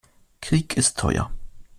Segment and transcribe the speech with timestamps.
[0.41, 1.29] Krieg ist teuer.